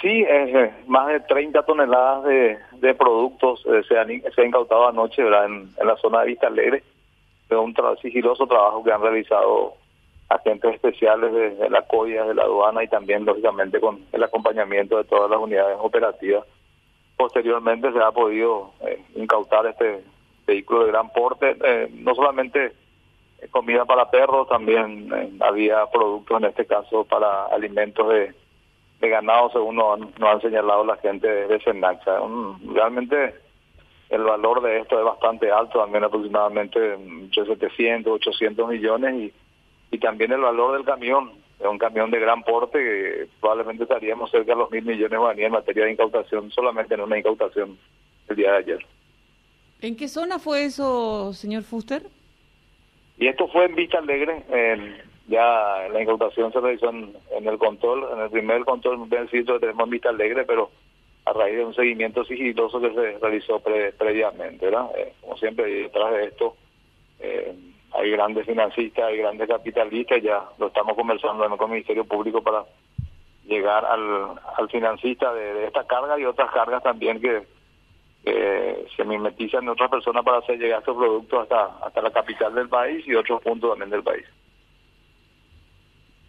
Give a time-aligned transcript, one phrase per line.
[0.00, 5.22] Sí, eh, más de 30 toneladas de, productos eh, se, han, se han incautado anoche
[5.22, 5.44] ¿verdad?
[5.44, 6.82] En, la zona de Vista Alegre,
[7.50, 9.74] de un sigiloso trabajo que han realizado
[10.30, 15.04] agentes especiales de, la COIA, de la aduana y también, lógicamente, con el acompañamiento de
[15.04, 16.46] todas las unidades operativas.
[17.16, 20.02] Posteriormente se ha podido eh, incautar este
[20.46, 22.72] vehículo de gran porte, eh, no solamente
[23.50, 28.34] comida para perros, también había productos, en este caso, para alimentos de,
[29.00, 32.20] de ganado, según nos han, nos han señalado la gente de, Senaxa.
[32.74, 33.34] realmente
[34.10, 39.32] el valor de esto es bastante alto, también aproximadamente entre 700, 800 millones y
[39.90, 44.30] y también el valor del camión, es un camión de gran porte que probablemente estaríamos
[44.30, 47.78] cerca de los mil millones de guaraníes en materia de incautación, solamente en una incautación
[48.28, 48.86] el día de ayer.
[49.80, 52.02] ¿En qué zona fue eso, señor Fuster?
[53.18, 54.44] Y esto fue en Vista Alegre,
[55.30, 59.90] ya la incautación se realizó en, el control, en el primer control vencido tenemos en
[59.90, 60.70] Vista Alegre, pero
[61.24, 64.90] a raíz de un seguimiento sigiloso que se realizó previamente, ¿verdad?
[64.96, 66.56] Eh, como siempre, detrás de esto,
[67.20, 67.54] eh,
[67.92, 72.64] hay grandes financistas, hay grandes capitalistas, ya lo estamos conversando con el Ministerio Público para
[73.46, 77.60] llegar al, al financista de, esta carga y otras cargas también que,
[78.96, 82.68] se mimetizan en otras personas para hacer llegar estos productos hasta, hasta la capital del
[82.68, 84.26] país y otros puntos también del país.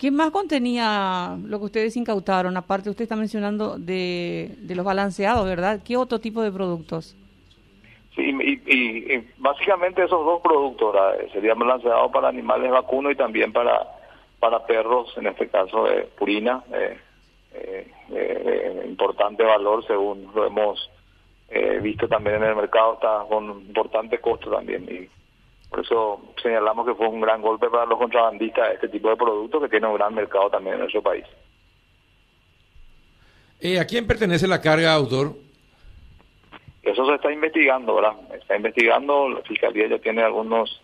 [0.00, 2.56] ¿Qué más contenía lo que ustedes incautaron?
[2.56, 5.80] Aparte, usted está mencionando de, los balanceados, ¿verdad?
[5.84, 7.14] ¿Qué otro tipo de productos?
[8.16, 10.94] y, básicamente esos dos productos
[11.32, 13.86] serían lanzados para animales vacunos y también para
[14.40, 16.98] para perros, en este caso de purina, eh,
[17.52, 20.90] eh, importante valor según lo hemos
[21.50, 25.08] eh, visto también en el mercado, está con importante costo también y
[25.70, 29.62] por eso señalamos que fue un gran golpe para los contrabandistas este tipo de productos
[29.62, 31.24] que tiene un gran mercado también en nuestro país.
[33.78, 35.34] ¿A quién pertenece la carga, autor?
[36.82, 38.14] Eso se está investigando, ¿verdad?
[38.34, 40.80] Está investigando, la Fiscalía ya tiene algunos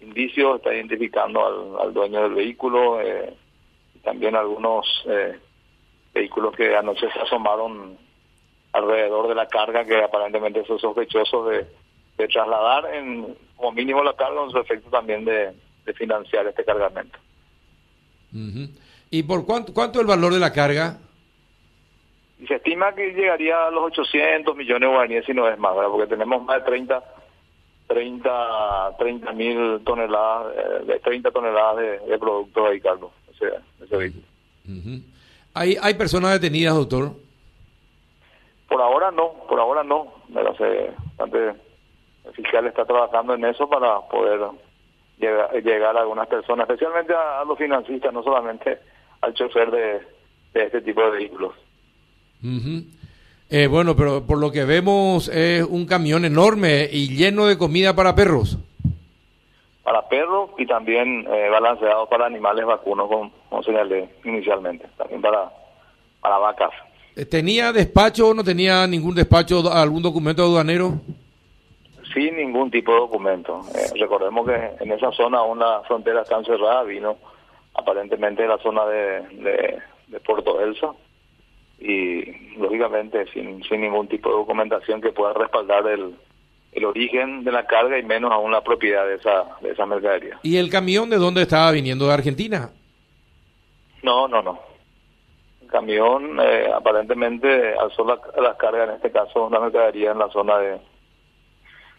[0.00, 3.32] indicios, está identificando al, dueño del vehículo, eh,
[3.94, 5.38] y también algunos eh,
[6.12, 7.96] vehículos que anoche se asomaron
[8.72, 11.66] alrededor de la carga que aparentemente son sospechosos de,
[12.16, 15.52] trasladar en como mínimo la carga con su efecto también de,
[15.94, 17.16] financiar este cargamento.
[19.10, 20.98] ¿Y por cuánto, cuánto el valor de la carga?
[22.38, 25.72] y se estima que llegaría a los 800 millones de guaraníes si no es más,
[25.90, 27.02] porque tenemos más de 30
[27.86, 33.52] 30 30 mil toneladas eh, de 30 toneladas de, de productos ahí, Carlos, ese,
[33.84, 34.24] ese vehículo.
[35.54, 37.12] ¿Hay, ¿Hay personas detenidas, doctor?
[38.68, 40.12] Por ahora no, por ahora no.
[40.34, 41.56] Pero se, antes,
[42.26, 44.40] el fiscal está trabajando en eso para poder
[45.18, 48.78] llegar, llegar a algunas personas, especialmente a, los financistas, no solamente
[49.20, 50.00] al chofer de,
[50.52, 51.54] de este tipo de vehículos
[53.48, 57.94] eh, bueno, pero por lo que vemos es un camión enorme y lleno de comida
[57.94, 58.58] para perros.
[59.82, 65.50] Para perros y también eh, balanceado para animales vacunos, como, como, señalé inicialmente, también para,
[66.20, 66.70] para vacas.
[67.30, 71.00] ¿Tenía despacho o no tenía ningún despacho, algún documento aduanero?
[72.16, 73.60] Sin ningún tipo de documento.
[73.74, 77.18] Eh, recordemos que en esa zona aún la frontera está encerrada, vino
[77.74, 80.92] aparentemente de la zona de, de, de Puerto Elsa
[81.78, 86.16] y lógicamente sin, sin ningún tipo de documentación que pueda respaldar el,
[86.72, 90.40] el origen de la carga y menos aún la propiedad de esa, de esa mercadería.
[90.42, 92.06] ¿Y el camión de dónde estaba viniendo?
[92.06, 92.70] ¿De Argentina?
[94.02, 94.58] No, no, no.
[95.60, 100.30] El camión eh, aparentemente alzó la, las cargas, en este caso una mercadería en la
[100.30, 100.80] zona de,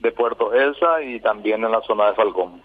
[0.00, 2.62] de Puerto Elsa y también en la zona de Falcón.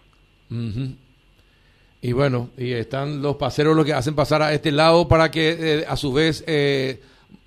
[2.02, 5.52] Y bueno, y están los paseros los que hacen pasar a este lado para que
[5.52, 7.00] eh, a su vez eh,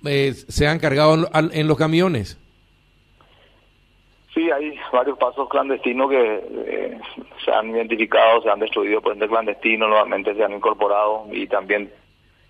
[0.05, 2.39] eh, sean cargados en, los camiones.
[4.33, 6.97] Sí, hay varios pasos clandestinos que
[7.43, 11.91] se han identificado, se han destruido por ende clandestino, nuevamente se han incorporado y también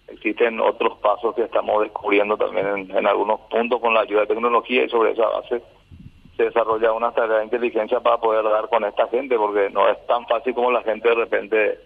[0.07, 4.27] existen otros pasos que estamos descubriendo también en, en algunos puntos con la ayuda de
[4.27, 5.61] tecnología y sobre esa base
[6.37, 10.05] se desarrolla una tarea de inteligencia para poder dar con esta gente, porque no es
[10.05, 11.79] tan fácil como la gente de repente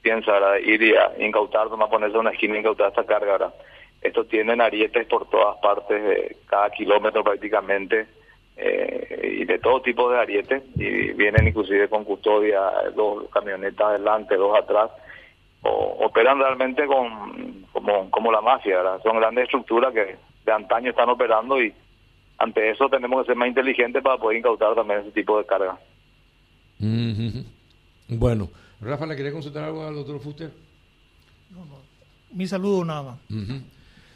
[0.00, 3.54] piensa, ir y a incautar, a ponerse una esquina e incautar esta carga, ¿verdad?
[4.00, 8.06] Estos tienen arietes por todas partes, de cada kilómetro prácticamente,
[8.56, 12.60] eh, y de todo tipo de arietes, y vienen inclusive con custodia,
[12.94, 14.90] dos camionetas adelante, dos atrás,
[15.62, 19.02] o, operan realmente con como, como la mafia, ¿verdad?
[19.02, 20.16] Son grandes estructuras que
[20.46, 21.74] de antaño están operando y
[22.38, 25.78] ante eso tenemos que ser más inteligentes para poder incautar también ese tipo de carga.
[28.08, 28.48] Bueno.
[28.80, 30.50] Rafa, ¿le quería consultar algo al doctor Fuster?
[31.50, 31.78] No, no.
[32.32, 33.18] Mi saludo nada más.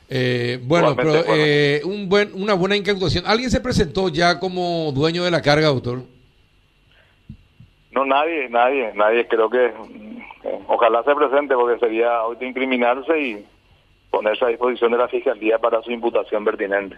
[0.08, 3.24] Eh, bueno, pero eh, un buen, una buena incautación.
[3.26, 6.02] ¿Alguien se presentó ya como dueño de la carga, doctor?
[7.90, 9.26] No, nadie, nadie, nadie.
[9.26, 13.46] Creo que eh, ojalá se presente porque sería autoincriminarse y
[14.10, 16.96] ponerse a disposición de la Fiscalía para su imputación pertinente.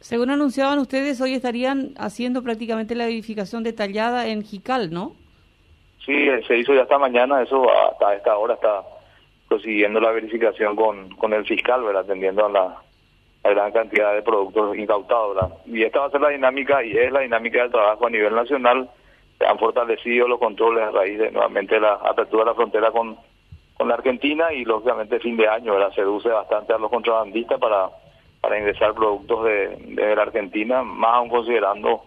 [0.00, 5.12] Según anunciaban ustedes, hoy estarían haciendo prácticamente la edificación detallada en Jical, ¿no?
[6.04, 8.82] Sí, eh, se hizo ya esta mañana, eso hasta esta hora está
[9.48, 12.02] prosiguiendo la verificación con, con el fiscal, ¿verdad?
[12.02, 12.76] atendiendo a la,
[13.42, 15.52] gran cantidad de productos incautados.
[15.66, 18.34] Y esta va a ser la dinámica y es la dinámica del trabajo a nivel
[18.34, 18.88] nacional.
[19.38, 23.16] Se han fortalecido los controles a raíz de nuevamente la apertura de la frontera con,
[23.76, 27.88] con la Argentina y lógicamente fin de año seduce bastante a los contrabandistas para,
[28.40, 32.04] para ingresar productos de, de la Argentina, más aún considerando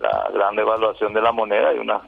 [0.00, 2.02] la gran devaluación de la moneda y unas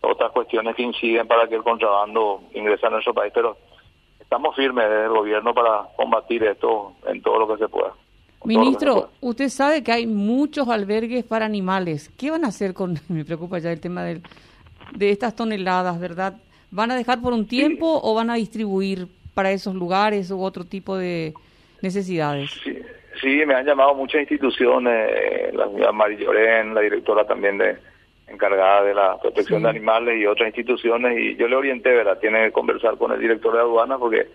[0.00, 3.56] otras cuestiones que inciden para que el contrabando ingrese a nuestro país, pero
[4.20, 7.92] estamos firmes desde el gobierno para combatir esto en todo lo que se pueda.
[8.44, 12.10] Ministro, usted sabe que hay muchos albergues para animales.
[12.16, 14.20] ¿Qué van a hacer con, me preocupa ya el tema de,
[14.94, 16.34] de estas toneladas, ¿verdad?
[16.70, 20.64] ¿Van a dejar por un tiempo o van a distribuir para esos lugares u otro
[20.64, 21.34] tipo de
[21.80, 22.50] necesidades?
[22.62, 22.77] Sí,
[23.20, 27.76] sí me han llamado muchas instituciones, la señora Mari Llorén, la directora también de
[28.26, 32.18] encargada de la protección de animales y otras instituciones y yo le orienté, ¿verdad?
[32.18, 34.28] Tiene que conversar con el director de aduana porque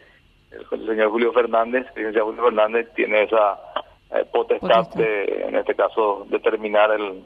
[0.71, 3.59] el, señor Julio Fernández, el licenciado Julio Fernández, tiene esa
[4.11, 7.23] eh, potestad de, en este caso, determinar el,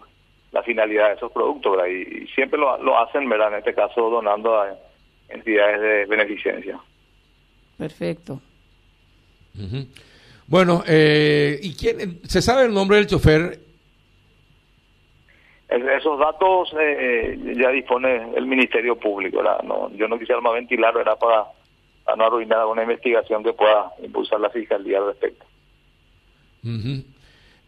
[0.52, 1.88] la finalidad de esos productos, ¿verdad?
[1.88, 3.54] Y, siempre lo, lo, hacen, ¿verdad?
[3.54, 4.76] En este caso, donando a
[5.30, 6.80] entidades de beneficencia.
[7.78, 8.40] Perfecto.
[10.48, 13.68] Bueno, eh, ¿y quién, se sabe el nombre del chofer
[15.70, 19.42] esos datos eh, eh, ya dispone el Ministerio Público.
[19.64, 21.46] No, yo no quisiera más ventilar, era para,
[22.16, 25.46] no arruinar alguna investigación que pueda impulsar la Fiscalía al respecto.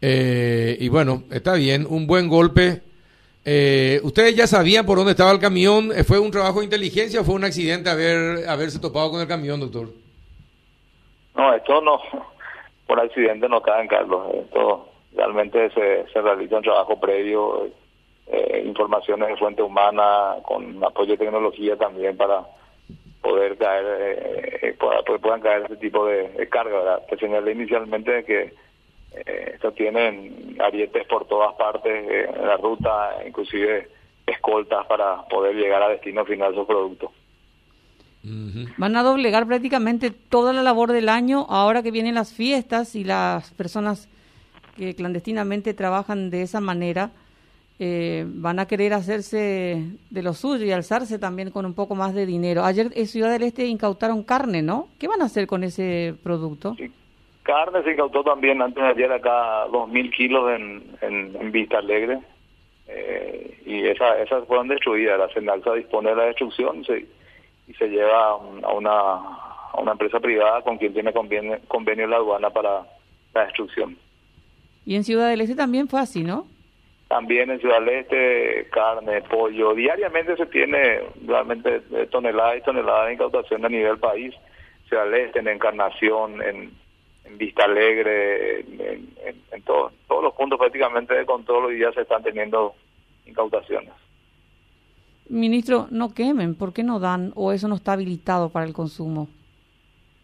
[0.00, 2.82] Eh, y bueno, está bien, un buen golpe.
[4.02, 5.90] ¿Ustedes ya sabían por dónde estaba el camión?
[6.06, 9.60] ¿Fue un trabajo de inteligencia o fue un accidente haber haberse topado con el camión,
[9.60, 9.88] doctor?
[11.36, 12.00] No, esto no,
[12.90, 14.34] por accidente no cae en Carlos.
[14.34, 17.68] Esto realmente se, se realiza un trabajo previo
[18.26, 22.44] eh, informaciones de fuente humana con apoyo de tecnología también para
[23.22, 26.78] poder caer, eh, eh para que puedan caer ese tipo de, carga.
[26.78, 27.02] ¿verdad?
[27.08, 28.54] Te señalé inicialmente que
[29.14, 33.86] eh, esto tienen arietes por todas partes en la ruta, inclusive
[34.26, 36.56] escoltas para poder llegar a destino final
[38.22, 43.04] Van a doblegar prácticamente toda la labor del año ahora que vienen las fiestas y
[43.04, 44.08] las personas
[44.76, 47.12] que clandestinamente trabajan de esa manera
[47.78, 52.14] eh, van a querer hacerse de lo suyo y alzarse también con un poco más
[52.14, 52.62] de dinero.
[52.62, 54.88] Ayer en Ciudad del Este incautaron carne, ¿no?
[54.98, 56.76] ¿Qué van a hacer con ese producto?
[57.42, 62.18] carne se incautó también antes de ayer acá dos mil kilos en, en, Vista Alegre
[62.86, 65.18] eh, y esa, esas fueron destruidas.
[65.18, 66.84] La Senalza dispone de la destrucción
[67.70, 68.36] y se lleva a
[68.72, 72.82] una, a una empresa privada con quien tiene convenio, convenio la aduana para
[73.32, 73.96] la destrucción.
[74.84, 76.46] Y en Ciudad del Este también fue así, ¿no?
[77.08, 79.74] También en Ciudad del Este, carne, pollo.
[79.74, 81.80] Diariamente se tiene realmente
[82.10, 84.34] toneladas y toneladas de incautación a nivel país.
[84.88, 86.80] Ciudad del Este, en Encarnación, en,
[87.38, 92.74] Vista Alegre, en, todos los puntos prácticamente de control hoy día se están teniendo
[93.24, 93.92] incautaciones.
[95.30, 99.28] Ministro, no quemen, ¿por qué no dan o eso no está habilitado para el consumo?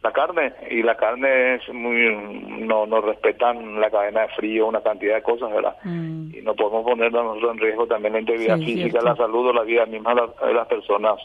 [0.03, 2.15] la carne y la carne es muy
[2.61, 6.33] no no respetan la cadena de frío una cantidad de cosas verdad mm.
[6.33, 9.63] y no podemos poner nosotros en riesgo también la integridad física la salud o la
[9.65, 11.19] vida misma de las personas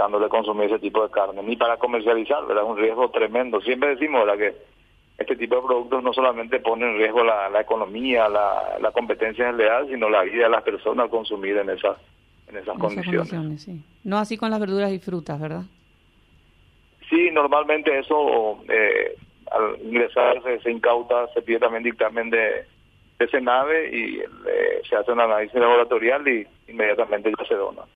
[0.00, 1.42] dándole consumir ese tipo de carne.
[1.42, 3.60] Ni para comercializar verdad es un riesgo tremendo.
[3.60, 4.54] Siempre decimos verdad que
[5.18, 9.52] este tipo de productos no solamente ponen en riesgo la, la economía la, la competencia
[9.52, 11.98] leal sino la vida de las personas al consumir en esas
[12.50, 13.68] en esas, condiciones,
[14.04, 15.62] no así con las verduras y frutas verdad
[17.10, 19.16] Sí, normalmente eso, eh,
[19.50, 22.64] al ingresar se, incauta, se pide también dictamen de,
[23.18, 27.82] de nave y eh, se hace un análisis laboratorial y inmediatamente ya se dona.